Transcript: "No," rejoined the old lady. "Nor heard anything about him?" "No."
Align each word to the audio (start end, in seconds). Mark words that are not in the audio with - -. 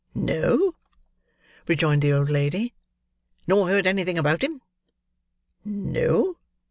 "No," 0.15 0.73
rejoined 1.67 2.01
the 2.01 2.11
old 2.13 2.27
lady. 2.27 2.73
"Nor 3.45 3.67
heard 3.69 3.85
anything 3.85 4.17
about 4.17 4.41
him?" 4.43 4.61
"No." 5.63 6.37